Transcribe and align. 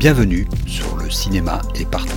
Bienvenue 0.00 0.48
sur 0.66 0.96
le 0.96 1.10
cinéma 1.10 1.60
est 1.74 1.84
partout. 1.84 2.16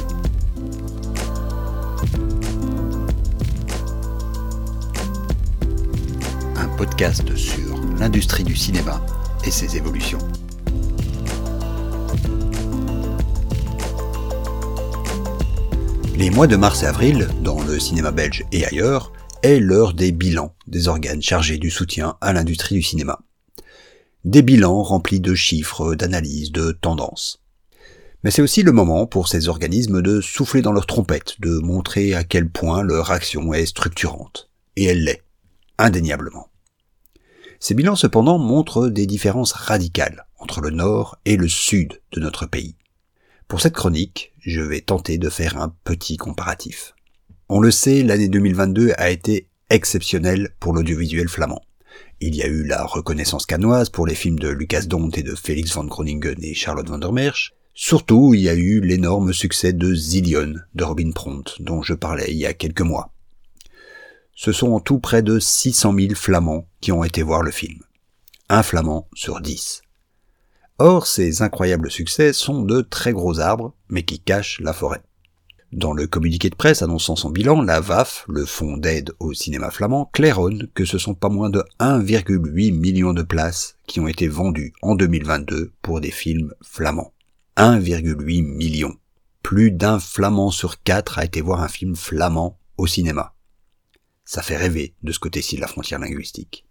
Un 6.55 6.69
podcast 6.77 7.35
sur 7.35 7.77
l'industrie 7.99 8.45
du 8.45 8.55
cinéma 8.55 9.05
et 9.45 9.51
ses 9.51 9.75
évolutions. 9.75 10.19
Les 16.15 16.29
mois 16.29 16.47
de 16.47 16.55
mars 16.55 16.83
et 16.83 16.85
avril, 16.85 17.27
dans 17.41 17.61
le 17.61 17.81
cinéma 17.81 18.11
belge 18.11 18.45
et 18.53 18.65
ailleurs, 18.65 19.11
est 19.41 19.59
l'heure 19.59 19.93
des 19.93 20.13
bilans 20.13 20.55
des 20.67 20.87
organes 20.87 21.21
chargés 21.21 21.57
du 21.57 21.69
soutien 21.69 22.15
à 22.21 22.31
l'industrie 22.31 22.75
du 22.75 22.81
cinéma. 22.81 23.19
Des 24.23 24.41
bilans 24.41 24.83
remplis 24.83 25.19
de 25.19 25.35
chiffres, 25.35 25.95
d'analyses, 25.95 26.53
de 26.53 26.71
tendances. 26.71 27.42
Mais 28.23 28.31
c'est 28.31 28.41
aussi 28.41 28.63
le 28.63 28.71
moment 28.71 29.05
pour 29.05 29.27
ces 29.27 29.49
organismes 29.49 30.01
de 30.01 30.21
souffler 30.21 30.61
dans 30.61 30.71
leur 30.71 30.85
trompette, 30.85 31.39
de 31.39 31.59
montrer 31.59 32.13
à 32.13 32.23
quel 32.23 32.49
point 32.49 32.81
leur 32.81 33.11
action 33.11 33.53
est 33.53 33.65
structurante. 33.65 34.49
Et 34.77 34.85
elle 34.85 35.03
l'est, 35.03 35.23
indéniablement. 35.77 36.49
Ces 37.59 37.75
bilans 37.75 37.95
cependant 37.95 38.39
montrent 38.39 38.87
des 38.87 39.05
différences 39.05 39.51
radicales 39.51 40.25
entre 40.39 40.61
le 40.61 40.69
nord 40.69 41.17
et 41.25 41.37
le 41.37 41.47
sud 41.47 42.01
de 42.13 42.19
notre 42.19 42.45
pays. 42.45 42.77
Pour 43.47 43.61
cette 43.61 43.73
chronique, 43.73 44.33
je 44.39 44.61
vais 44.61 44.81
tenter 44.81 45.17
de 45.17 45.29
faire 45.29 45.57
un 45.57 45.73
petit 45.83 46.17
comparatif. 46.17 46.93
On 47.49 47.59
le 47.59 47.71
sait, 47.71 48.03
l'année 48.03 48.29
2022 48.29 48.93
a 48.97 49.09
été 49.09 49.49
exceptionnelle 49.69 50.55
pour 50.59 50.73
l'audiovisuel 50.73 51.27
flamand. 51.27 51.61
Il 52.19 52.35
y 52.35 52.41
a 52.41 52.47
eu 52.47 52.63
la 52.63 52.85
reconnaissance 52.85 53.45
canoise 53.45 53.89
pour 53.89 54.07
les 54.07 54.15
films 54.15 54.39
de 54.39 54.49
Lucas 54.49 54.83
Dont 54.83 55.09
et 55.09 55.23
de 55.23 55.35
Felix 55.35 55.73
van 55.73 55.83
Groningen 55.83 56.35
et 56.41 56.53
Charlotte 56.53 56.89
van 56.89 56.99
der 56.99 57.11
Merch, 57.11 57.53
Surtout, 57.75 58.35
il 58.35 58.41
y 58.41 58.49
a 58.49 58.53
eu 58.53 58.81
l'énorme 58.81 59.33
succès 59.33 59.73
de 59.73 59.95
Zillion 59.95 60.53
de 60.75 60.83
Robin 60.83 61.11
Pront, 61.11 61.43
dont 61.59 61.81
je 61.81 61.95
parlais 61.95 62.27
il 62.29 62.37
y 62.37 62.45
a 62.45 62.53
quelques 62.53 62.81
mois. 62.81 63.11
Ce 64.35 64.51
sont 64.51 64.73
en 64.73 64.79
tout 64.79 64.99
près 64.99 65.23
de 65.23 65.39
600 65.39 65.95
000 65.97 66.15
flamands 66.15 66.67
qui 66.81 66.91
ont 66.91 67.03
été 67.03 67.23
voir 67.23 67.41
le 67.41 67.51
film. 67.51 67.79
Un 68.49 68.61
flamand 68.61 69.07
sur 69.15 69.41
dix. 69.41 69.81
Or, 70.77 71.07
ces 71.07 71.41
incroyables 71.41 71.89
succès 71.89 72.33
sont 72.33 72.63
de 72.63 72.81
très 72.81 73.13
gros 73.13 73.39
arbres, 73.39 73.73
mais 73.89 74.03
qui 74.03 74.19
cachent 74.19 74.59
la 74.59 74.73
forêt. 74.73 75.01
Dans 75.71 75.93
le 75.93 76.05
communiqué 76.05 76.51
de 76.51 76.55
presse 76.55 76.83
annonçant 76.83 77.15
son 77.15 77.31
bilan, 77.31 77.63
la 77.63 77.79
VAF, 77.79 78.25
le 78.27 78.45
Fonds 78.45 78.77
d'aide 78.77 79.13
au 79.19 79.33
cinéma 79.33 79.71
flamand, 79.71 80.11
claironne 80.13 80.67
que 80.75 80.85
ce 80.85 80.99
sont 80.99 81.15
pas 81.15 81.29
moins 81.29 81.49
de 81.49 81.63
1,8 81.79 82.77
million 82.77 83.13
de 83.13 83.23
places 83.23 83.77
qui 83.87 83.99
ont 83.99 84.07
été 84.07 84.27
vendues 84.27 84.73
en 84.83 84.93
2022 84.93 85.71
pour 85.81 86.01
des 86.01 86.11
films 86.11 86.53
flamands. 86.61 87.12
1,8 87.55 88.41
million. 88.41 88.97
Plus 89.43 89.71
d'un 89.71 89.99
flamand 89.99 90.49
sur 90.49 90.81
quatre 90.81 91.19
a 91.19 91.25
été 91.25 91.41
voir 91.41 91.61
un 91.61 91.67
film 91.67 91.95
flamand 91.95 92.57
au 92.77 92.87
cinéma. 92.87 93.35
Ça 94.25 94.41
fait 94.41 94.57
rêver 94.57 94.95
de 95.03 95.11
ce 95.11 95.19
côté-ci 95.19 95.57
de 95.57 95.61
la 95.61 95.67
frontière 95.67 95.99
linguistique. 95.99 96.65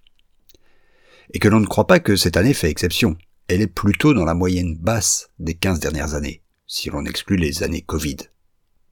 Et 1.33 1.38
que 1.38 1.48
l'on 1.48 1.60
ne 1.60 1.66
croit 1.66 1.86
pas 1.86 2.00
que 2.00 2.16
cette 2.16 2.36
année 2.36 2.55
fait 2.55 2.69
exception. 2.69 3.16
Elle 3.47 3.60
est 3.60 3.69
plutôt 3.69 4.12
dans 4.12 4.25
la 4.25 4.34
moyenne 4.34 4.77
basse 4.77 5.30
des 5.38 5.55
15 5.55 5.78
dernières 5.78 6.14
années, 6.14 6.42
si 6.66 6.91
l'on 6.91 7.05
exclut 7.05 7.36
les 7.36 7.62
années 7.62 7.83
Covid, 7.83 8.16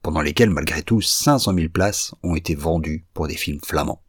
pendant 0.03 0.21
lesquelles 0.21 0.51
malgré 0.51 0.83
tout 0.83 1.01
500 1.01 1.55
000 1.55 1.69
places 1.71 2.15
ont 2.23 2.37
été 2.37 2.55
vendues 2.55 3.07
pour 3.15 3.27
des 3.27 3.37
films 3.37 3.61
flamands. 3.65 4.03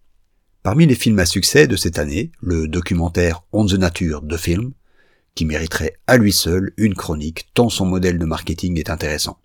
Parmi 0.62 0.86
les 0.86 0.96
films 0.96 1.20
à 1.20 1.26
succès 1.26 1.68
de 1.68 1.76
cette 1.76 1.98
année, 1.98 2.32
le 2.42 2.68
documentaire 2.68 3.44
On 3.52 3.66
the 3.66 3.74
Nature 3.74 4.22
de 4.22 4.38
film 4.38 4.74
qui 5.36 5.46
mériterait 5.46 5.98
à 6.08 6.18
lui 6.18 6.32
seul 6.32 6.74
une 6.78 6.96
chronique 6.96 7.50
tant 7.54 7.70
son 7.70 7.86
modèle 7.86 8.20
de 8.20 8.26
marketing 8.26 8.80
est 8.80 8.90
intéressant. 8.90 9.40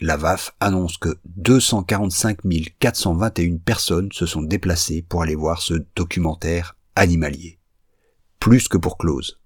La 0.00 0.16
VAF 0.16 0.54
annonce 0.60 0.96
que 0.96 1.18
245 1.26 2.38
421 2.78 3.58
personnes 3.58 4.10
se 4.12 4.24
sont 4.24 4.42
déplacées 4.42 5.02
pour 5.02 5.22
aller 5.22 5.34
voir 5.34 5.60
ce 5.60 5.74
documentaire 5.94 6.76
animalier. 6.96 7.58
Plus 8.38 8.66
que 8.68 8.78
pour 8.78 8.96
Close. 8.96 9.38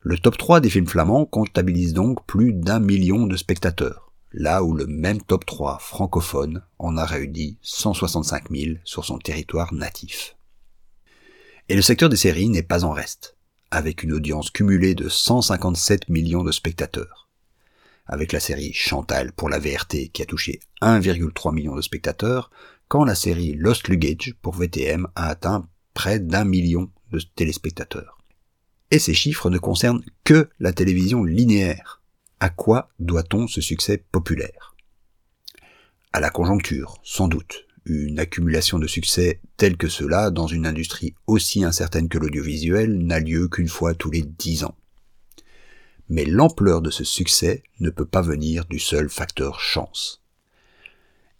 Le 0.00 0.16
top 0.16 0.38
3 0.38 0.60
des 0.60 0.70
films 0.70 0.86
flamands 0.86 1.26
comptabilise 1.26 1.92
donc 1.92 2.24
plus 2.24 2.52
d'un 2.52 2.78
million 2.78 3.26
de 3.26 3.36
spectateurs, 3.36 4.12
là 4.32 4.62
où 4.62 4.74
le 4.74 4.86
même 4.86 5.20
top 5.20 5.44
3 5.44 5.78
francophone 5.80 6.62
en 6.78 6.96
a 6.96 7.04
réuni 7.04 7.58
165 7.62 8.50
000 8.50 8.76
sur 8.84 9.04
son 9.04 9.18
territoire 9.18 9.74
natif. 9.74 10.36
Et 11.68 11.74
le 11.74 11.82
secteur 11.82 12.08
des 12.08 12.16
séries 12.16 12.48
n'est 12.48 12.62
pas 12.62 12.84
en 12.84 12.92
reste 12.92 13.36
avec 13.70 14.02
une 14.02 14.12
audience 14.12 14.50
cumulée 14.50 14.94
de 14.94 15.08
157 15.08 16.08
millions 16.08 16.42
de 16.42 16.52
spectateurs. 16.52 17.28
Avec 18.06 18.32
la 18.32 18.40
série 18.40 18.72
Chantal 18.72 19.32
pour 19.32 19.48
la 19.48 19.58
VRT 19.58 20.10
qui 20.12 20.22
a 20.22 20.26
touché 20.26 20.60
1,3 20.82 21.54
million 21.54 21.76
de 21.76 21.82
spectateurs, 21.82 22.50
quand 22.88 23.04
la 23.04 23.14
série 23.14 23.54
Lost 23.54 23.88
Luggage 23.88 24.34
pour 24.42 24.56
VTM 24.56 25.06
a 25.14 25.28
atteint 25.28 25.68
près 25.94 26.18
d'un 26.18 26.44
million 26.44 26.90
de 27.12 27.20
téléspectateurs. 27.36 28.18
Et 28.90 28.98
ces 28.98 29.14
chiffres 29.14 29.50
ne 29.50 29.58
concernent 29.58 30.04
que 30.24 30.50
la 30.58 30.72
télévision 30.72 31.22
linéaire. 31.22 32.02
À 32.40 32.50
quoi 32.50 32.88
doit-on 32.98 33.46
ce 33.46 33.60
succès 33.60 34.04
populaire? 34.10 34.74
À 36.12 36.18
la 36.18 36.30
conjoncture, 36.30 36.96
sans 37.04 37.28
doute, 37.28 37.66
une 37.84 38.18
accumulation 38.18 38.78
de 38.78 38.86
succès 38.86 39.40
tel 39.56 39.76
que 39.76 39.88
cela 39.88 40.30
dans 40.30 40.46
une 40.46 40.66
industrie 40.66 41.14
aussi 41.26 41.64
incertaine 41.64 42.08
que 42.08 42.18
l'audiovisuel 42.18 42.98
n'a 42.98 43.20
lieu 43.20 43.48
qu'une 43.48 43.68
fois 43.68 43.94
tous 43.94 44.10
les 44.10 44.22
dix 44.22 44.64
ans. 44.64 44.76
Mais 46.08 46.24
l'ampleur 46.24 46.82
de 46.82 46.90
ce 46.90 47.04
succès 47.04 47.62
ne 47.78 47.90
peut 47.90 48.04
pas 48.04 48.22
venir 48.22 48.64
du 48.64 48.78
seul 48.78 49.08
facteur 49.08 49.60
chance. 49.60 50.22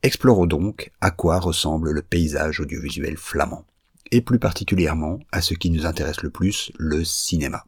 Explorons 0.03 0.47
donc 0.47 0.93
à 1.01 1.11
quoi 1.11 1.41
ressemble 1.41 1.91
le 1.91 2.03
paysage 2.03 2.61
audiovisuel 2.61 3.17
flamand, 3.17 3.67
et 4.11 4.23
plus 4.23 4.39
particulièrement 4.39 5.19
à 5.31 5.43
ce 5.43 5.55
qui 5.55 5.71
nous 5.71 5.87
intéresse 5.87 6.23
le 6.23 6.31
plus, 6.31 6.73
le 6.79 7.05
cinéma. 7.05 7.67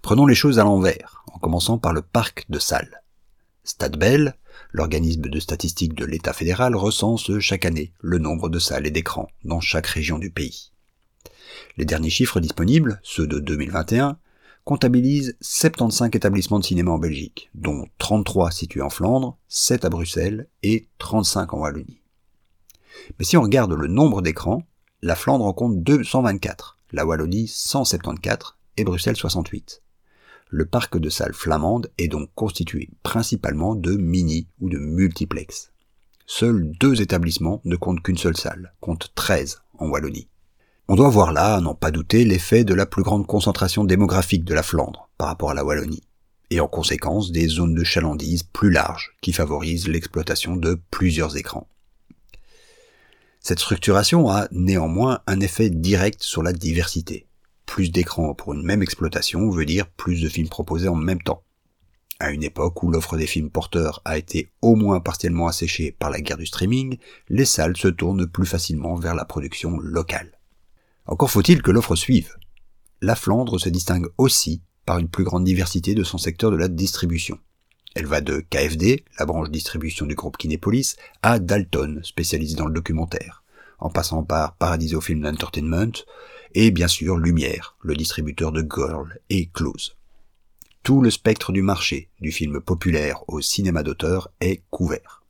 Prenons 0.00 0.26
les 0.26 0.34
choses 0.34 0.58
à 0.58 0.64
l'envers, 0.64 1.24
en 1.32 1.38
commençant 1.38 1.78
par 1.78 1.92
le 1.92 2.02
parc 2.02 2.46
de 2.48 2.58
salles. 2.58 3.02
Stade 3.64 3.98
L'organisme 4.72 5.22
de 5.22 5.40
statistique 5.40 5.94
de 5.94 6.04
l'État 6.04 6.32
fédéral 6.32 6.76
recense 6.76 7.38
chaque 7.38 7.64
année 7.64 7.92
le 8.00 8.18
nombre 8.18 8.48
de 8.48 8.58
salles 8.58 8.86
et 8.86 8.90
d'écrans 8.90 9.28
dans 9.44 9.60
chaque 9.60 9.86
région 9.86 10.18
du 10.18 10.30
pays. 10.30 10.72
Les 11.76 11.84
derniers 11.84 12.10
chiffres 12.10 12.40
disponibles, 12.40 13.00
ceux 13.02 13.26
de 13.26 13.38
2021, 13.38 14.18
comptabilisent 14.64 15.36
75 15.40 16.10
établissements 16.12 16.58
de 16.58 16.64
cinéma 16.64 16.90
en 16.90 16.98
Belgique, 16.98 17.50
dont 17.54 17.86
33 17.98 18.50
situés 18.50 18.82
en 18.82 18.90
Flandre, 18.90 19.38
7 19.48 19.84
à 19.84 19.90
Bruxelles 19.90 20.48
et 20.62 20.88
35 20.98 21.54
en 21.54 21.58
Wallonie. 21.58 22.02
Mais 23.18 23.24
si 23.24 23.36
on 23.36 23.42
regarde 23.42 23.72
le 23.72 23.86
nombre 23.86 24.22
d'écrans, 24.22 24.64
la 25.02 25.14
Flandre 25.14 25.44
en 25.44 25.52
compte 25.52 25.82
224, 25.82 26.78
la 26.92 27.06
Wallonie 27.06 27.46
174 27.46 28.56
et 28.76 28.84
Bruxelles 28.84 29.16
68 29.16 29.82
le 30.48 30.64
parc 30.64 30.98
de 30.98 31.08
salles 31.08 31.34
flamandes 31.34 31.90
est 31.98 32.08
donc 32.08 32.30
constitué 32.34 32.90
principalement 33.02 33.74
de 33.74 33.96
mini 33.96 34.46
ou 34.60 34.68
de 34.68 34.78
multiplex. 34.78 35.72
Seuls 36.26 36.70
deux 36.80 37.02
établissements 37.02 37.60
ne 37.64 37.76
comptent 37.76 38.02
qu'une 38.02 38.18
seule 38.18 38.36
salle, 38.36 38.72
comptent 38.80 39.12
13 39.14 39.62
en 39.78 39.88
Wallonie. 39.88 40.28
On 40.88 40.94
doit 40.94 41.08
voir 41.08 41.32
là, 41.32 41.56
à 41.56 41.60
n'en 41.60 41.74
pas 41.74 41.90
douter, 41.90 42.24
l'effet 42.24 42.64
de 42.64 42.74
la 42.74 42.86
plus 42.86 43.02
grande 43.02 43.26
concentration 43.26 43.84
démographique 43.84 44.44
de 44.44 44.54
la 44.54 44.62
Flandre 44.62 45.08
par 45.18 45.28
rapport 45.28 45.50
à 45.50 45.54
la 45.54 45.64
Wallonie, 45.64 46.04
et 46.50 46.60
en 46.60 46.68
conséquence 46.68 47.32
des 47.32 47.48
zones 47.48 47.74
de 47.74 47.84
chalandise 47.84 48.44
plus 48.44 48.70
larges 48.70 49.16
qui 49.20 49.32
favorisent 49.32 49.88
l'exploitation 49.88 50.56
de 50.56 50.80
plusieurs 50.90 51.36
écrans. 51.36 51.68
Cette 53.40 53.60
structuration 53.60 54.28
a 54.28 54.48
néanmoins 54.50 55.20
un 55.26 55.40
effet 55.40 55.70
direct 55.70 56.22
sur 56.22 56.42
la 56.42 56.52
diversité 56.52 57.25
plus 57.66 57.90
d'écrans 57.90 58.34
pour 58.34 58.54
une 58.54 58.62
même 58.62 58.82
exploitation 58.82 59.50
veut 59.50 59.66
dire 59.66 59.86
plus 59.88 60.22
de 60.22 60.28
films 60.28 60.48
proposés 60.48 60.88
en 60.88 60.94
même 60.94 61.20
temps. 61.20 61.42
À 62.18 62.30
une 62.30 62.42
époque 62.42 62.82
où 62.82 62.90
l'offre 62.90 63.18
des 63.18 63.26
films 63.26 63.50
porteurs 63.50 64.00
a 64.06 64.16
été 64.16 64.50
au 64.62 64.74
moins 64.74 65.00
partiellement 65.00 65.48
asséchée 65.48 65.92
par 65.92 66.08
la 66.08 66.20
guerre 66.22 66.38
du 66.38 66.46
streaming, 66.46 66.96
les 67.28 67.44
salles 67.44 67.76
se 67.76 67.88
tournent 67.88 68.26
plus 68.26 68.46
facilement 68.46 68.94
vers 68.94 69.14
la 69.14 69.26
production 69.26 69.78
locale. 69.78 70.38
Encore 71.04 71.30
faut-il 71.30 71.60
que 71.60 71.70
l'offre 71.70 71.94
suive. 71.94 72.34
La 73.02 73.14
Flandre 73.16 73.60
se 73.60 73.68
distingue 73.68 74.08
aussi 74.16 74.62
par 74.86 74.98
une 74.98 75.08
plus 75.08 75.24
grande 75.24 75.44
diversité 75.44 75.94
de 75.94 76.04
son 76.04 76.16
secteur 76.16 76.50
de 76.50 76.56
la 76.56 76.68
distribution. 76.68 77.38
Elle 77.94 78.06
va 78.06 78.22
de 78.22 78.40
KFD, 78.50 79.04
la 79.18 79.26
branche 79.26 79.50
distribution 79.50 80.06
du 80.06 80.14
groupe 80.14 80.36
Kinépolis, 80.36 80.96
à 81.22 81.38
Dalton, 81.38 82.00
spécialisé 82.02 82.54
dans 82.54 82.66
le 82.66 82.74
documentaire, 82.74 83.42
en 83.78 83.90
passant 83.90 84.22
par 84.22 84.56
Paradiso 84.56 85.00
Film 85.00 85.26
Entertainment, 85.26 85.92
et 86.54 86.70
bien 86.70 86.88
sûr 86.88 87.16
Lumière, 87.16 87.76
le 87.82 87.94
distributeur 87.94 88.52
de 88.52 88.66
Girl 88.68 89.18
et 89.30 89.50
Close. 89.52 89.96
Tout 90.82 91.00
le 91.00 91.10
spectre 91.10 91.52
du 91.52 91.62
marché 91.62 92.10
du 92.20 92.30
film 92.30 92.60
populaire 92.60 93.24
au 93.28 93.40
cinéma 93.40 93.82
d'auteur 93.82 94.30
est 94.40 94.62
couvert. 94.70 95.22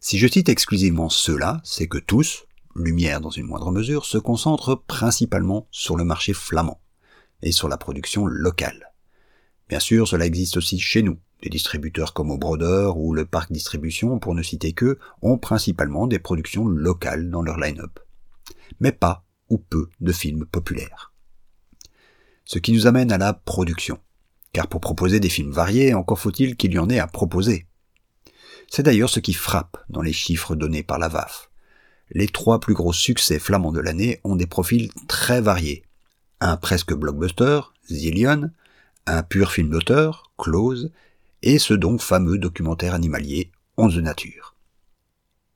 Si 0.00 0.18
je 0.18 0.28
cite 0.28 0.48
exclusivement 0.48 1.08
ceux-là, 1.08 1.60
c'est 1.64 1.88
que 1.88 1.98
tous, 1.98 2.46
Lumière 2.76 3.20
dans 3.20 3.30
une 3.30 3.46
moindre 3.46 3.72
mesure, 3.72 4.04
se 4.04 4.18
concentrent 4.18 4.76
principalement 4.86 5.66
sur 5.70 5.96
le 5.96 6.04
marché 6.04 6.32
flamand 6.32 6.80
et 7.42 7.52
sur 7.52 7.68
la 7.68 7.76
production 7.76 8.26
locale. 8.26 8.92
Bien 9.68 9.80
sûr, 9.80 10.06
cela 10.06 10.26
existe 10.26 10.56
aussi 10.56 10.78
chez 10.78 11.02
nous. 11.02 11.18
Des 11.42 11.50
distributeurs 11.50 12.14
comme 12.14 12.30
au 12.30 12.38
Broder 12.38 12.90
ou 12.96 13.12
le 13.14 13.24
Parc 13.24 13.52
Distribution, 13.52 14.18
pour 14.18 14.34
ne 14.34 14.42
citer 14.42 14.72
que, 14.72 14.98
ont 15.22 15.38
principalement 15.38 16.06
des 16.06 16.18
productions 16.18 16.66
locales 16.66 17.30
dans 17.30 17.42
leur 17.42 17.58
line-up. 17.58 18.00
Mais 18.80 18.92
pas 18.92 19.24
ou 19.48 19.58
peu 19.58 19.88
de 20.00 20.12
films 20.12 20.46
populaires. 20.46 21.12
Ce 22.44 22.58
qui 22.58 22.72
nous 22.72 22.86
amène 22.86 23.12
à 23.12 23.18
la 23.18 23.32
production. 23.32 23.98
Car 24.52 24.68
pour 24.68 24.80
proposer 24.80 25.20
des 25.20 25.28
films 25.28 25.52
variés, 25.52 25.94
encore 25.94 26.18
faut-il 26.18 26.56
qu'il 26.56 26.72
y 26.72 26.78
en 26.78 26.88
ait 26.88 26.98
à 26.98 27.06
proposer. 27.06 27.66
C'est 28.70 28.82
d'ailleurs 28.82 29.10
ce 29.10 29.20
qui 29.20 29.34
frappe 29.34 29.76
dans 29.88 30.02
les 30.02 30.12
chiffres 30.12 30.54
donnés 30.54 30.82
par 30.82 30.98
la 30.98 31.08
VAF. 31.08 31.50
Les 32.10 32.26
trois 32.26 32.60
plus 32.60 32.74
gros 32.74 32.92
succès 32.92 33.38
flamands 33.38 33.72
de 33.72 33.80
l'année 33.80 34.20
ont 34.24 34.36
des 34.36 34.46
profils 34.46 34.90
très 35.08 35.40
variés. 35.40 35.84
Un 36.40 36.56
presque 36.56 36.94
blockbuster, 36.94 37.60
Zillion, 37.90 38.50
un 39.06 39.22
pur 39.22 39.52
film 39.52 39.70
d'auteur, 39.70 40.30
Close, 40.38 40.90
et 41.42 41.58
ce 41.58 41.74
donc 41.74 42.00
fameux 42.00 42.38
documentaire 42.38 42.94
animalier, 42.94 43.50
Onze 43.76 43.98
nature. 43.98 44.56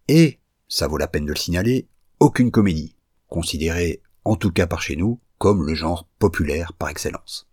Et, 0.08 0.38
ça 0.68 0.86
vaut 0.86 0.98
la 0.98 1.08
peine 1.08 1.24
de 1.24 1.32
le 1.32 1.36
signaler, 1.36 1.88
aucune 2.20 2.50
comédie, 2.50 2.94
considérée, 3.32 4.02
en 4.24 4.36
tout 4.36 4.52
cas 4.52 4.66
par 4.66 4.82
chez 4.82 4.94
nous, 4.94 5.18
comme 5.38 5.66
le 5.66 5.74
genre 5.74 6.06
populaire 6.18 6.74
par 6.74 6.90
excellence. 6.90 7.48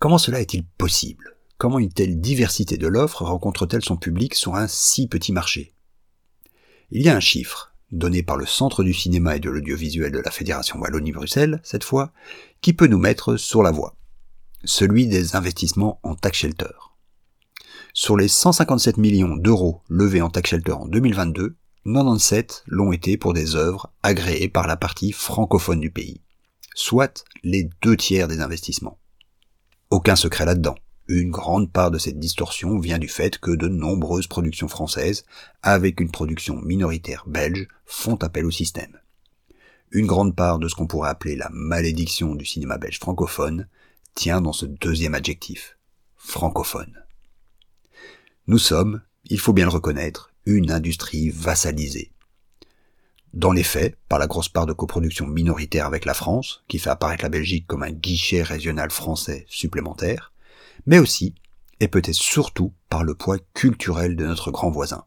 Comment 0.00 0.18
cela 0.18 0.40
est-il 0.40 0.64
possible? 0.64 1.36
Comment 1.56 1.78
une 1.78 1.92
telle 1.92 2.20
diversité 2.20 2.76
de 2.76 2.88
l'offre 2.88 3.22
rencontre-t-elle 3.22 3.84
son 3.84 3.96
public 3.96 4.34
sur 4.34 4.56
un 4.56 4.66
si 4.66 5.06
petit 5.06 5.32
marché? 5.32 5.72
Il 6.90 7.02
y 7.02 7.08
a 7.08 7.16
un 7.16 7.20
chiffre, 7.20 7.72
donné 7.92 8.24
par 8.24 8.36
le 8.36 8.44
Centre 8.44 8.82
du 8.82 8.92
cinéma 8.92 9.36
et 9.36 9.40
de 9.40 9.48
l'audiovisuel 9.48 10.10
de 10.10 10.18
la 10.18 10.32
Fédération 10.32 10.80
Wallonie-Bruxelles, 10.80 11.60
cette 11.62 11.84
fois, 11.84 12.12
qui 12.60 12.72
peut 12.72 12.88
nous 12.88 12.98
mettre 12.98 13.36
sur 13.36 13.62
la 13.62 13.70
voie 13.70 13.94
celui 14.64 15.06
des 15.06 15.36
investissements 15.36 16.00
en 16.02 16.14
tax 16.14 16.38
shelter. 16.38 16.74
Sur 17.94 18.16
les 18.16 18.28
157 18.28 18.96
millions 18.96 19.36
d'euros 19.36 19.82
levés 19.88 20.22
en 20.22 20.30
tax 20.30 20.50
shelter 20.50 20.72
en 20.72 20.86
2022, 20.86 21.56
97 21.84 22.62
l'ont 22.68 22.92
été 22.92 23.16
pour 23.16 23.32
des 23.32 23.56
œuvres 23.56 23.92
agréées 24.04 24.48
par 24.48 24.68
la 24.68 24.76
partie 24.76 25.10
francophone 25.10 25.80
du 25.80 25.90
pays, 25.90 26.20
soit 26.76 27.24
les 27.42 27.68
deux 27.82 27.96
tiers 27.96 28.28
des 28.28 28.40
investissements. 28.40 29.00
Aucun 29.90 30.14
secret 30.14 30.44
là-dedans. 30.44 30.76
Une 31.08 31.32
grande 31.32 31.72
part 31.72 31.90
de 31.90 31.98
cette 31.98 32.20
distorsion 32.20 32.78
vient 32.78 33.00
du 33.00 33.08
fait 33.08 33.36
que 33.38 33.50
de 33.50 33.66
nombreuses 33.66 34.28
productions 34.28 34.68
françaises, 34.68 35.24
avec 35.64 35.98
une 35.98 36.12
production 36.12 36.62
minoritaire 36.62 37.24
belge, 37.26 37.66
font 37.84 38.14
appel 38.14 38.46
au 38.46 38.52
système. 38.52 39.00
Une 39.90 40.06
grande 40.06 40.36
part 40.36 40.60
de 40.60 40.68
ce 40.68 40.76
qu'on 40.76 40.86
pourrait 40.86 41.10
appeler 41.10 41.34
la 41.34 41.50
malédiction 41.50 42.36
du 42.36 42.44
cinéma 42.44 42.78
belge 42.78 43.00
francophone 43.00 43.66
tient 44.14 44.40
dans 44.40 44.52
ce 44.52 44.66
deuxième 44.66 45.16
adjectif, 45.16 45.76
francophone. 46.14 47.02
Nous 48.46 48.58
sommes, 48.58 49.02
il 49.24 49.40
faut 49.40 49.52
bien 49.52 49.64
le 49.64 49.72
reconnaître, 49.72 50.31
une 50.46 50.70
industrie 50.70 51.30
vassalisée. 51.30 52.12
Dans 53.34 53.52
les 53.52 53.62
faits, 53.62 53.96
par 54.08 54.18
la 54.18 54.26
grosse 54.26 54.50
part 54.50 54.66
de 54.66 54.74
coproduction 54.74 55.26
minoritaire 55.26 55.86
avec 55.86 56.04
la 56.04 56.12
France, 56.14 56.64
qui 56.68 56.78
fait 56.78 56.90
apparaître 56.90 57.22
la 57.22 57.30
Belgique 57.30 57.66
comme 57.66 57.82
un 57.82 57.90
guichet 57.90 58.42
régional 58.42 58.90
français 58.90 59.46
supplémentaire, 59.48 60.32
mais 60.86 60.98
aussi, 60.98 61.34
et 61.80 61.88
peut-être 61.88 62.14
surtout, 62.14 62.72
par 62.90 63.04
le 63.04 63.14
poids 63.14 63.38
culturel 63.54 64.16
de 64.16 64.26
notre 64.26 64.50
grand 64.50 64.70
voisin. 64.70 65.04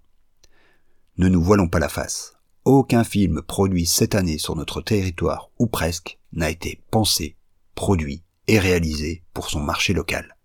Ne 1.17 1.29
nous 1.29 1.41
voilons 1.41 1.69
pas 1.69 1.79
la 1.79 1.89
face. 1.89 2.33
Aucun 2.65 3.03
film 3.03 3.43
produit 3.43 3.85
cette 3.85 4.15
année 4.15 4.39
sur 4.39 4.55
notre 4.55 4.81
territoire, 4.81 5.51
ou 5.59 5.67
presque, 5.67 6.17
n'a 6.33 6.49
été 6.49 6.81
pensé, 6.89 7.35
produit 7.75 8.23
et 8.47 8.57
réalisé 8.57 9.23
pour 9.33 9.49
son 9.49 9.59
marché 9.59 9.93
local. 9.93 10.35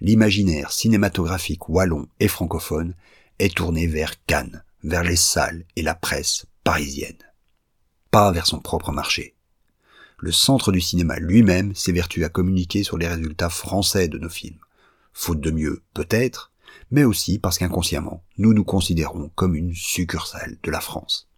L'imaginaire 0.00 0.72
cinématographique 0.72 1.68
wallon 1.68 2.08
et 2.20 2.28
francophone 2.28 2.94
est 3.42 3.56
tourné 3.56 3.88
vers 3.88 4.24
Cannes, 4.24 4.62
vers 4.84 5.02
les 5.02 5.16
salles 5.16 5.64
et 5.74 5.82
la 5.82 5.96
presse 5.96 6.46
parisienne. 6.62 7.18
Pas 8.12 8.30
vers 8.30 8.46
son 8.46 8.60
propre 8.60 8.92
marché. 8.92 9.34
Le 10.18 10.30
centre 10.30 10.70
du 10.70 10.80
cinéma 10.80 11.18
lui-même 11.18 11.74
s'évertue 11.74 12.24
à 12.24 12.28
communiquer 12.28 12.84
sur 12.84 12.98
les 12.98 13.08
résultats 13.08 13.50
français 13.50 14.06
de 14.06 14.16
nos 14.16 14.28
films. 14.28 14.60
Faute 15.12 15.40
de 15.40 15.50
mieux, 15.50 15.82
peut-être, 15.92 16.52
mais 16.92 17.02
aussi 17.02 17.40
parce 17.40 17.58
qu'inconsciemment, 17.58 18.22
nous 18.38 18.54
nous 18.54 18.62
considérons 18.62 19.32
comme 19.34 19.56
une 19.56 19.74
succursale 19.74 20.58
de 20.62 20.70
la 20.70 20.80
France. 20.80 21.28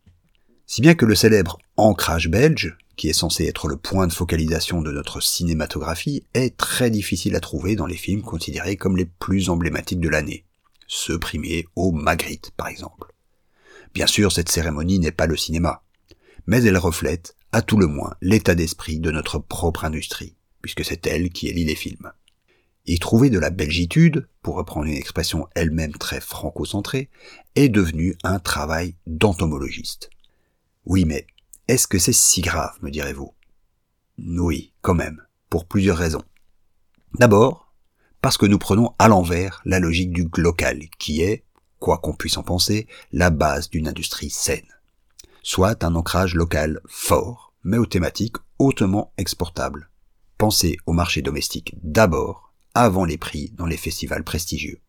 Si 0.66 0.82
bien 0.82 0.94
que 0.94 1.06
le 1.06 1.14
célèbre 1.14 1.58
ancrage 1.78 2.28
belge, 2.28 2.76
qui 2.96 3.08
est 3.08 3.14
censé 3.14 3.46
être 3.46 3.66
le 3.66 3.78
point 3.78 4.06
de 4.06 4.12
focalisation 4.12 4.82
de 4.82 4.92
notre 4.92 5.22
cinématographie, 5.22 6.22
est 6.34 6.54
très 6.58 6.90
difficile 6.90 7.34
à 7.34 7.40
trouver 7.40 7.76
dans 7.76 7.86
les 7.86 7.96
films 7.96 8.22
considérés 8.22 8.76
comme 8.76 8.98
les 8.98 9.06
plus 9.06 9.48
emblématiques 9.48 10.00
de 10.00 10.10
l'année. 10.10 10.44
Ceux 10.86 11.18
primés 11.18 11.66
au 11.76 11.92
Magritte, 11.92 12.50
par 12.56 12.68
exemple. 12.68 13.12
Bien 13.94 14.06
sûr, 14.06 14.32
cette 14.32 14.48
cérémonie 14.48 14.98
n'est 14.98 15.12
pas 15.12 15.26
le 15.26 15.36
cinéma, 15.36 15.82
mais 16.46 16.62
elle 16.62 16.78
reflète, 16.78 17.36
à 17.52 17.62
tout 17.62 17.76
le 17.76 17.86
moins, 17.86 18.14
l'état 18.20 18.54
d'esprit 18.54 18.98
de 18.98 19.10
notre 19.10 19.38
propre 19.38 19.84
industrie, 19.84 20.36
puisque 20.62 20.84
c'est 20.84 21.06
elle 21.06 21.30
qui 21.30 21.48
élit 21.48 21.64
les 21.64 21.76
films. 21.76 22.10
Y 22.86 22.98
trouver 22.98 23.30
de 23.30 23.38
la 23.38 23.50
belgitude, 23.50 24.28
pour 24.42 24.56
reprendre 24.56 24.86
une 24.86 24.96
expression 24.96 25.48
elle-même 25.54 25.94
très 25.94 26.20
franco-centrée, 26.20 27.08
est 27.54 27.68
devenu 27.68 28.16
un 28.24 28.38
travail 28.38 28.96
d'entomologiste. 29.06 30.10
Oui, 30.84 31.04
mais 31.04 31.26
est-ce 31.66 31.86
que 31.86 31.98
c'est 31.98 32.12
si 32.12 32.42
grave, 32.42 32.76
me 32.82 32.90
direz-vous? 32.90 33.32
Oui, 34.18 34.74
quand 34.82 34.94
même, 34.94 35.22
pour 35.48 35.66
plusieurs 35.66 35.96
raisons. 35.96 36.24
D'abord, 37.14 37.63
parce 38.24 38.38
que 38.38 38.46
nous 38.46 38.56
prenons 38.56 38.94
à 38.98 39.08
l'envers 39.08 39.60
la 39.66 39.78
logique 39.78 40.10
du 40.10 40.26
local, 40.38 40.80
qui 40.98 41.20
est, 41.20 41.44
quoi 41.78 41.98
qu'on 41.98 42.14
puisse 42.14 42.38
en 42.38 42.42
penser, 42.42 42.86
la 43.12 43.28
base 43.28 43.68
d'une 43.68 43.86
industrie 43.86 44.30
saine. 44.30 44.66
Soit 45.42 45.84
un 45.84 45.94
ancrage 45.94 46.34
local 46.34 46.80
fort, 46.86 47.52
mais 47.64 47.76
aux 47.76 47.84
thématiques 47.84 48.36
hautement 48.58 49.12
exportables. 49.18 49.90
Pensez 50.38 50.78
au 50.86 50.94
marché 50.94 51.20
domestique 51.20 51.74
d'abord, 51.82 52.54
avant 52.72 53.04
les 53.04 53.18
prix 53.18 53.52
dans 53.58 53.66
les 53.66 53.76
festivals 53.76 54.24
prestigieux. 54.24 54.80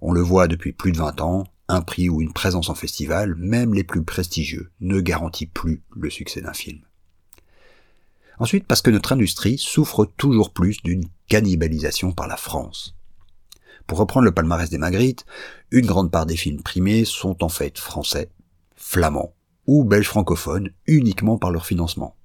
On 0.00 0.10
le 0.10 0.20
voit 0.20 0.48
depuis 0.48 0.72
plus 0.72 0.90
de 0.90 0.98
20 0.98 1.20
ans, 1.20 1.44
un 1.68 1.80
prix 1.80 2.08
ou 2.08 2.20
une 2.20 2.32
présence 2.32 2.70
en 2.70 2.74
festival, 2.74 3.36
même 3.36 3.72
les 3.72 3.84
plus 3.84 4.02
prestigieux, 4.02 4.72
ne 4.80 5.00
garantit 5.00 5.46
plus 5.46 5.84
le 5.94 6.10
succès 6.10 6.40
d'un 6.40 6.54
film. 6.54 6.80
Ensuite, 8.40 8.66
parce 8.66 8.82
que 8.82 8.90
notre 8.90 9.12
industrie 9.12 9.58
souffre 9.58 10.04
toujours 10.04 10.52
plus 10.52 10.82
d'une 10.82 11.08
cannibalisation 11.28 12.12
par 12.12 12.28
la 12.28 12.36
France. 12.36 12.94
Pour 13.86 13.98
reprendre 13.98 14.26
le 14.26 14.32
palmarès 14.32 14.70
des 14.70 14.78
Magritte, 14.78 15.24
une 15.70 15.86
grande 15.86 16.10
part 16.10 16.26
des 16.26 16.36
films 16.36 16.62
primés 16.62 17.04
sont 17.04 17.42
en 17.42 17.48
fait 17.48 17.78
français, 17.78 18.30
flamands 18.76 19.34
ou 19.66 19.84
belges 19.84 20.08
francophones 20.08 20.70
uniquement 20.86 21.38
par 21.38 21.50
leur 21.50 21.66
financement. 21.66 22.16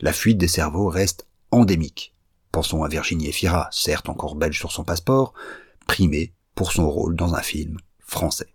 La 0.00 0.12
fuite 0.12 0.38
des 0.38 0.48
cerveaux 0.48 0.88
reste 0.88 1.26
endémique. 1.50 2.14
Pensons 2.50 2.84
à 2.84 2.88
Virginie 2.88 3.28
Efira, 3.28 3.68
certes 3.70 4.08
encore 4.08 4.34
belge 4.34 4.58
sur 4.58 4.72
son 4.72 4.84
passeport, 4.84 5.32
primée 5.86 6.34
pour 6.54 6.72
son 6.72 6.90
rôle 6.90 7.16
dans 7.16 7.34
un 7.34 7.42
film 7.42 7.78
français. 8.00 8.54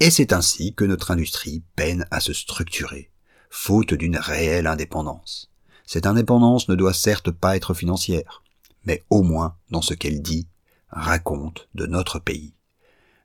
Et 0.00 0.10
c'est 0.10 0.32
ainsi 0.32 0.74
que 0.74 0.84
notre 0.84 1.10
industrie 1.10 1.62
peine 1.76 2.06
à 2.10 2.20
se 2.20 2.32
structurer, 2.32 3.10
faute 3.48 3.94
d'une 3.94 4.18
réelle 4.18 4.66
indépendance. 4.66 5.50
Cette 5.86 6.06
indépendance 6.06 6.68
ne 6.68 6.74
doit 6.74 6.92
certes 6.92 7.30
pas 7.30 7.56
être 7.56 7.72
financière, 7.72 8.42
mais 8.84 9.04
au 9.08 9.22
moins 9.22 9.56
dans 9.70 9.82
ce 9.82 9.94
qu'elle 9.94 10.20
dit, 10.20 10.48
raconte 10.90 11.68
de 11.74 11.86
notre 11.86 12.18
pays. 12.18 12.54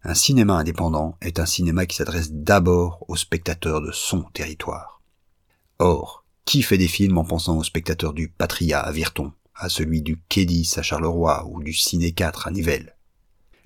Un 0.03 0.13
cinéma 0.13 0.53
indépendant 0.53 1.17
est 1.21 1.39
un 1.39 1.45
cinéma 1.45 1.85
qui 1.85 1.95
s'adresse 1.95 2.31
d'abord 2.31 3.03
aux 3.07 3.15
spectateurs 3.15 3.81
de 3.81 3.91
son 3.91 4.21
territoire. 4.33 5.01
Or, 5.79 6.23
qui 6.45 6.61
fait 6.61 6.77
des 6.77 6.87
films 6.87 7.17
en 7.17 7.25
pensant 7.25 7.57
aux 7.57 7.63
spectateurs 7.63 8.13
du 8.13 8.27
Patria 8.27 8.79
à 8.79 8.91
Virton, 8.91 9.31
à 9.55 9.69
celui 9.69 10.01
du 10.01 10.21
Kédis 10.29 10.73
à 10.77 10.81
Charleroi 10.81 11.45
ou 11.47 11.61
du 11.61 11.73
Ciné 11.73 12.13
4 12.13 12.47
à 12.47 12.51
Nivelles? 12.51 12.95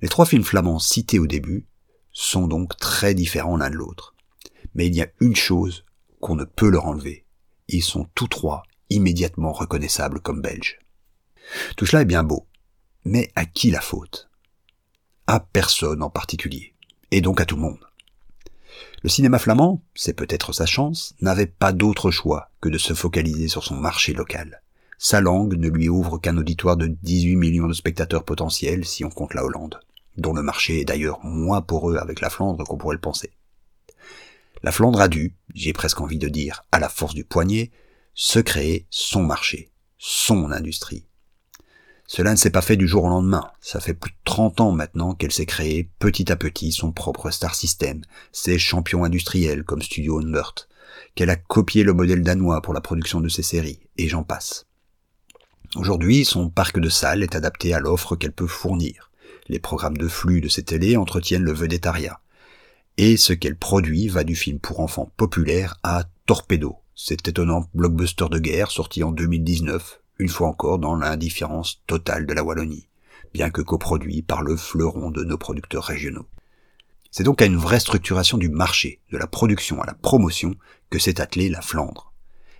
Les 0.02 0.10
trois 0.10 0.26
films 0.26 0.44
flamands 0.44 0.80
cités 0.80 1.20
au 1.20 1.28
début 1.28 1.68
sont 2.12 2.48
donc 2.48 2.78
très 2.78 3.14
différents 3.14 3.58
l'un 3.58 3.70
de 3.70 3.76
l'autre. 3.76 4.14
Mais 4.74 4.88
il 4.88 4.96
y 4.96 5.02
a 5.02 5.08
une 5.20 5.36
chose 5.36 5.86
qu'on 6.20 6.36
ne 6.36 6.44
peut 6.44 6.70
leur 6.70 6.86
enlever. 6.86 7.26
Ils 7.68 7.84
sont 7.84 8.08
tous 8.14 8.28
trois 8.28 8.64
immédiatement 8.90 9.52
reconnaissables 9.52 10.20
comme 10.20 10.42
belges. 10.42 10.80
Tout 11.78 11.86
cela 11.86 12.02
est 12.02 12.06
bien 12.06 12.24
beau. 12.24 12.48
Mais 13.04 13.32
à 13.36 13.46
qui 13.46 13.72
la 13.72 13.82
faute? 13.82 14.30
À 15.28 15.40
personne 15.40 16.02
en 16.02 16.10
particulier. 16.10 16.74
Et 17.12 17.22
donc 17.22 17.40
à 17.40 17.46
tout 17.46 17.56
le 17.56 17.62
monde. 17.62 17.86
Le 19.04 19.10
cinéma 19.10 19.38
flamand, 19.38 19.84
c'est 19.94 20.14
peut-être 20.14 20.54
sa 20.54 20.66
chance, 20.66 21.14
n'avait 21.22 21.46
pas 21.46 21.72
d'autre 21.72 22.10
choix 22.10 22.50
que 22.62 22.70
de 22.70 22.78
se 22.78 22.94
focaliser 22.94 23.48
sur 23.48 23.64
son 23.64 23.76
marché 23.76 24.14
local. 24.14 24.62
Sa 24.98 25.22
langue 25.22 25.56
ne 25.56 25.70
lui 25.70 25.90
ouvre 25.90 26.18
qu'un 26.18 26.38
auditoire 26.38 26.78
de 26.78 26.88
18 26.88 27.36
millions 27.36 27.68
de 27.68 27.74
spectateurs 27.74 28.24
potentiels 28.24 28.86
si 28.86 29.06
on 29.06 29.10
compte 29.10 29.34
la 29.34 29.44
Hollande 29.44 29.80
dont 30.18 30.34
le 30.34 30.42
marché 30.42 30.82
est 30.82 30.86
d'ailleurs 30.86 31.24
moins 31.24 31.62
poreux 31.62 31.98
avec 31.98 32.22
la 32.22 32.30
Flandre 32.30 32.64
qu'on 32.66 32.78
pourrait 32.78 32.96
le 32.96 33.02
penser. 33.02 33.32
La 34.64 34.72
Flandre 34.72 35.02
a 35.02 35.08
dû, 35.08 35.36
j'ai 35.54 35.74
presque 35.74 36.02
envie 36.02 36.18
de 36.18 36.30
dire 36.30 36.66
à 36.72 36.80
la 36.80 36.90
force 36.90 37.14
du 37.14 37.24
poignet, 37.24 37.72
se 38.16 38.40
créer 38.40 38.88
son 38.90 39.24
marché, 39.24 39.70
son 39.98 40.52
industrie. 40.52 41.06
Cela 42.08 42.32
ne 42.32 42.38
s'est 42.38 42.50
pas 42.50 42.62
fait 42.62 42.78
du 42.78 42.88
jour 42.88 43.04
au 43.04 43.10
lendemain. 43.10 43.52
Ça 43.60 43.82
fait 43.82 43.94
plus 43.94 44.12
de 44.12 44.18
30 44.24 44.62
ans 44.62 44.72
maintenant 44.72 45.14
qu'elle 45.14 45.34
s'est 45.34 45.46
créée 45.46 45.90
petit 46.00 46.32
à 46.32 46.38
petit 46.38 46.72
son 46.72 46.92
propre 46.92 47.30
star 47.30 47.56
system, 47.56 48.02
ses 48.32 48.58
champions 48.58 49.04
industriels 49.04 49.64
comme 49.64 49.82
Studio 49.82 50.22
Onwert, 50.22 50.70
qu'elle 51.16 51.30
a 51.30 51.36
copié 51.36 51.84
le 51.84 51.94
modèle 51.94 52.24
danois 52.24 52.62
pour 52.62 52.74
la 52.74 52.82
production 52.82 53.20
de 53.20 53.28
ses 53.28 53.44
séries, 53.44 53.82
et 53.98 54.08
j'en 54.08 54.24
passe. 54.24 54.66
Aujourd'hui, 55.76 56.24
son 56.24 56.50
parc 56.50 56.80
de 56.80 56.90
salles 56.90 57.24
est 57.24 57.36
adapté 57.36 57.74
à 57.74 57.80
l'offre 57.80 58.16
qu'elle 58.16 58.32
peut 58.32 58.48
fournir. 58.48 59.12
Les 59.50 59.60
programmes 59.60 59.98
de 59.98 60.08
flux 60.08 60.40
de 60.40 60.48
ses 60.48 60.64
télés 60.64 60.96
entretiennent 60.96 61.44
le 61.44 61.54
vedettariat. 61.54 62.22
Et 62.98 63.18
ce 63.18 63.34
qu'elle 63.34 63.58
produit 63.58 64.08
va 64.08 64.24
du 64.24 64.36
film 64.36 64.60
pour 64.60 64.80
enfants 64.80 65.12
populaire 65.18 65.76
à 65.84 66.06
Torpedo, 66.28 66.78
cet 66.96 67.28
étonnant 67.28 67.70
blockbuster 67.74 68.28
de 68.32 68.40
guerre 68.40 68.72
sorti 68.72 69.04
en 69.04 69.12
2019, 69.12 70.00
une 70.20 70.30
fois 70.30 70.48
encore 70.48 70.80
dans 70.80 70.96
l'indifférence 70.96 71.84
totale 71.88 72.26
de 72.26 72.34
la 72.34 72.42
Wallonie, 72.42 72.88
bien 73.34 73.50
que 73.50 73.62
coproduit 73.62 74.22
par 74.22 74.42
le 74.42 74.56
fleuron 74.56 75.12
de 75.12 75.26
nos 75.26 75.38
producteurs 75.38 75.84
régionaux. 75.84 76.26
C'est 77.12 77.24
donc 77.24 77.42
à 77.42 77.46
une 77.46 77.58
vraie 77.58 77.82
structuration 77.82 78.38
du 78.38 78.48
marché, 78.48 79.02
de 79.12 79.18
la 79.18 79.28
production 79.28 79.82
à 79.82 79.86
la 79.86 79.94
promotion, 79.94 80.56
que 80.90 80.98
s'est 80.98 81.20
attelée 81.20 81.50
la 81.50 81.62
Flandre. 81.62 82.14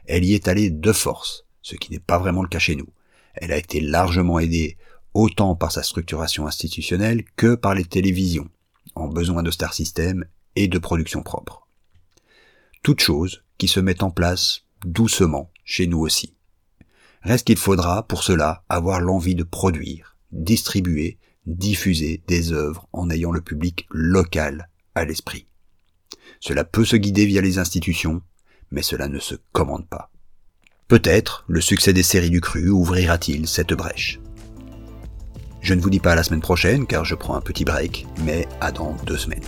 Elle 0.06 0.26
y 0.26 0.34
est 0.34 0.50
allée 0.50 0.70
de 0.70 0.92
force, 0.92 1.46
ce 1.62 1.76
qui 1.76 1.94
n'est 1.94 2.00
pas 2.00 2.20
vraiment 2.20 2.44
le 2.44 2.50
cas 2.50 2.60
chez 2.60 2.76
nous. 2.76 2.90
Elle 3.36 3.54
a 3.54 3.58
été 3.58 3.80
largement 3.80 4.40
aidée 4.40 4.78
autant 5.14 5.56
par 5.56 5.72
sa 5.72 5.82
structuration 5.82 6.46
institutionnelle 6.46 7.24
que 7.38 7.56
par 7.56 7.74
les 7.74 7.86
télévisions, 7.86 8.50
en 8.96 9.08
besoin 9.08 9.44
de 9.44 9.52
star 9.52 9.74
system 9.74 10.26
et 10.58 10.68
de 10.68 10.78
production 10.78 11.24
propre. 11.24 11.68
Toute 12.84 13.00
chose 13.00 13.45
qui 13.58 13.68
se 13.68 13.80
met 13.80 14.04
en 14.04 14.12
place 14.12 14.64
doucement 14.86 15.52
chez 15.64 15.88
nous 15.88 16.00
aussi. 16.00 16.34
Reste 17.22 17.48
qu'il 17.48 17.58
faudra, 17.58 18.08
pour 18.08 18.24
cela, 18.24 18.64
avoir 18.70 19.02
l'envie 19.02 19.36
de 19.36 19.44
produire, 19.44 20.16
distribuer, 20.32 21.18
diffuser 21.48 22.22
des 22.28 22.52
œuvres 22.52 22.88
en 22.94 23.10
ayant 23.10 23.32
le 23.32 23.42
public 23.42 23.88
local 23.90 24.70
à 24.94 25.06
l'esprit. 25.06 25.48
Cela 26.40 26.64
peut 26.64 26.86
se 26.86 26.96
guider 26.96 27.26
via 27.26 27.42
les 27.42 27.58
institutions, 27.58 28.22
mais 28.72 28.84
cela 28.84 29.08
ne 29.08 29.20
se 29.20 29.36
commande 29.52 29.88
pas. 29.88 30.12
Peut-être 30.88 31.46
le 31.48 31.62
succès 31.62 31.94
des 31.94 32.04
séries 32.04 32.30
du 32.30 32.42
cru 32.42 32.70
ouvrira-t-il 32.70 33.48
cette 33.48 33.74
brèche. 33.74 34.20
Je 35.62 35.74
ne 35.74 35.82
vous 35.82 35.90
dis 35.90 36.00
pas 36.00 36.12
à 36.12 36.16
la 36.16 36.24
semaine 36.24 36.42
prochaine 36.42 36.86
car 36.86 37.06
je 37.06 37.16
prends 37.16 37.36
un 37.36 37.42
petit 37.42 37.66
break, 37.66 38.06
mais 38.24 38.48
à 38.62 38.72
dans 38.72 38.94
deux 39.06 39.18
semaines. 39.18 39.42